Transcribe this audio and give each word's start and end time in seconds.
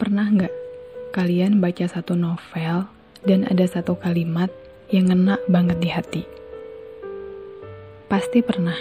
Pernah 0.00 0.32
nggak 0.32 0.54
kalian 1.12 1.60
baca 1.60 1.84
satu 1.84 2.16
novel 2.16 2.88
dan 3.28 3.44
ada 3.44 3.68
satu 3.68 4.00
kalimat 4.00 4.48
yang 4.88 5.12
ngena 5.12 5.36
banget 5.44 5.76
di 5.76 5.92
hati? 5.92 6.22
Pasti 8.08 8.40
pernah. 8.40 8.80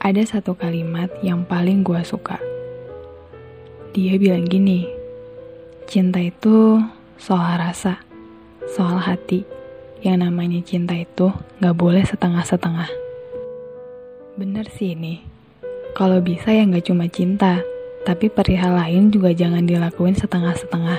Ada 0.00 0.24
satu 0.24 0.56
kalimat 0.56 1.12
yang 1.20 1.44
paling 1.44 1.84
gue 1.84 2.00
suka. 2.08 2.40
Dia 3.92 4.16
bilang 4.16 4.48
gini, 4.48 4.88
cinta 5.84 6.24
itu 6.24 6.80
soal 7.20 7.60
rasa, 7.60 8.00
soal 8.72 8.96
hati. 8.96 9.44
Yang 10.00 10.16
namanya 10.24 10.60
cinta 10.64 10.96
itu 10.96 11.36
gak 11.60 11.76
boleh 11.76 12.00
setengah-setengah. 12.00 12.88
Bener 14.40 14.72
sih 14.72 14.96
ini. 14.96 15.20
Kalau 15.92 16.24
bisa 16.24 16.48
ya 16.48 16.64
gak 16.64 16.88
cuma 16.88 17.12
cinta, 17.12 17.60
tapi 18.02 18.26
perihal 18.26 18.74
lain 18.74 19.14
juga 19.14 19.30
jangan 19.30 19.62
dilakuin 19.62 20.18
setengah-setengah. 20.18 20.98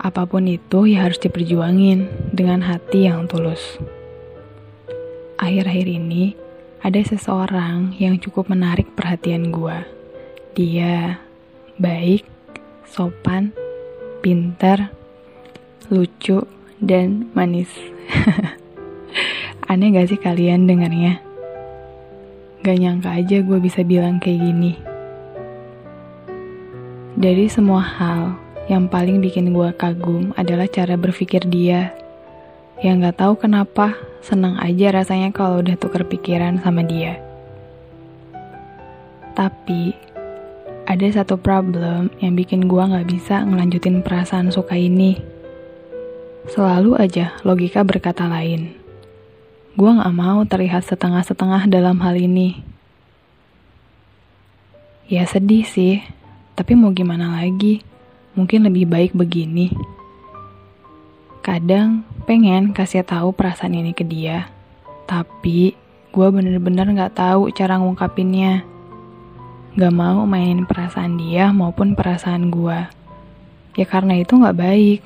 Apa 0.00 0.24
pun 0.24 0.48
itu 0.48 0.88
ya 0.88 1.04
harus 1.08 1.20
diperjuangin 1.20 2.32
dengan 2.32 2.64
hati 2.64 3.08
yang 3.08 3.28
tulus. 3.28 3.80
Akhir-akhir 5.36 5.86
ini 5.88 6.36
ada 6.80 7.00
seseorang 7.00 7.96
yang 7.96 8.16
cukup 8.20 8.48
menarik 8.52 8.92
perhatian 8.96 9.52
gua. 9.52 9.84
Dia 10.56 11.20
baik, 11.80 12.24
sopan, 12.88 13.52
pintar, 14.24 14.92
lucu, 15.92 16.44
dan 16.80 17.28
manis. 17.36 17.72
Aneh 19.68 19.96
gak 19.96 20.12
sih 20.12 20.20
kalian 20.20 20.68
dengarnya? 20.68 21.24
Gak 22.60 22.76
nyangka 22.80 23.16
aja 23.16 23.40
gue 23.40 23.58
bisa 23.60 23.80
bilang 23.84 24.20
kayak 24.20 24.40
gini. 24.40 24.93
Dari 27.14 27.46
semua 27.46 27.78
hal, 27.78 28.34
yang 28.66 28.90
paling 28.90 29.22
bikin 29.22 29.54
gue 29.54 29.70
kagum 29.78 30.34
adalah 30.34 30.66
cara 30.66 30.98
berpikir 30.98 31.46
dia. 31.46 31.94
Yang 32.82 33.06
gak 33.06 33.16
tahu 33.22 33.34
kenapa, 33.46 33.94
senang 34.18 34.58
aja 34.58 34.90
rasanya 34.90 35.30
kalau 35.30 35.62
udah 35.62 35.78
tuker 35.78 36.02
pikiran 36.02 36.58
sama 36.58 36.82
dia. 36.82 37.22
Tapi, 39.38 39.94
ada 40.90 41.06
satu 41.06 41.38
problem 41.38 42.10
yang 42.18 42.34
bikin 42.34 42.66
gue 42.66 42.82
gak 42.82 43.06
bisa 43.06 43.46
ngelanjutin 43.46 44.02
perasaan 44.02 44.50
suka 44.50 44.74
ini. 44.74 45.14
Selalu 46.50 46.98
aja 46.98 47.38
logika 47.46 47.86
berkata 47.86 48.26
lain. 48.26 48.74
Gue 49.78 49.90
gak 49.94 50.14
mau 50.18 50.42
terlihat 50.42 50.82
setengah-setengah 50.82 51.70
dalam 51.70 52.02
hal 52.02 52.18
ini. 52.18 52.58
Ya 55.06 55.22
sedih 55.30 55.62
sih, 55.62 56.02
tapi 56.54 56.78
mau 56.78 56.94
gimana 56.94 57.42
lagi? 57.42 57.82
Mungkin 58.38 58.66
lebih 58.66 58.86
baik 58.86 59.12
begini. 59.14 59.74
Kadang 61.42 62.06
pengen 62.24 62.72
kasih 62.72 63.04
tahu 63.04 63.34
perasaan 63.34 63.76
ini 63.76 63.92
ke 63.92 64.06
dia, 64.06 64.48
tapi 65.04 65.76
gue 66.14 66.26
bener-bener 66.30 66.88
gak 66.94 67.18
tahu 67.18 67.50
cara 67.50 67.76
ngungkapinnya. 67.76 68.62
Gak 69.74 69.94
mau 69.94 70.22
mainin 70.24 70.64
perasaan 70.64 71.18
dia 71.18 71.50
maupun 71.50 71.98
perasaan 71.98 72.48
gue. 72.48 72.78
Ya 73.74 73.86
karena 73.90 74.22
itu 74.22 74.38
gak 74.38 74.56
baik. 74.56 75.02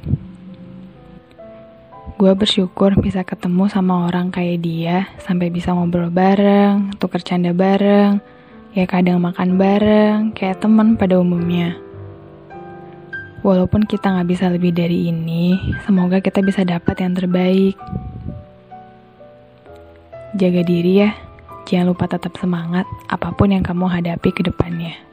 Gue 2.20 2.32
bersyukur 2.36 2.92
bisa 3.00 3.24
ketemu 3.24 3.72
sama 3.72 4.04
orang 4.04 4.28
kayak 4.28 4.58
dia, 4.60 4.96
sampai 5.24 5.48
bisa 5.48 5.72
ngobrol 5.72 6.12
bareng, 6.12 6.92
tuker 7.00 7.24
canda 7.24 7.54
bareng, 7.56 8.20
ya 8.77 8.84
kadang 8.84 9.24
makan 9.24 9.56
bareng, 9.56 10.36
kayak 10.36 10.61
temen 10.61 10.98
pada 10.98 11.16
umumnya. 11.16 11.77
Walaupun 13.41 13.86
kita 13.86 14.12
nggak 14.12 14.28
bisa 14.28 14.50
lebih 14.50 14.75
dari 14.75 15.08
ini, 15.08 15.56
semoga 15.86 16.19
kita 16.20 16.42
bisa 16.44 16.66
dapat 16.66 17.00
yang 17.00 17.14
terbaik. 17.16 17.78
Jaga 20.37 20.60
diri 20.66 21.09
ya, 21.09 21.16
jangan 21.65 21.97
lupa 21.97 22.10
tetap 22.10 22.37
semangat 22.37 22.84
apa 23.09 23.32
pun 23.32 23.54
yang 23.54 23.65
kamu 23.65 23.88
hadapi 23.88 24.28
ke 24.34 24.44
depannya. 24.44 25.07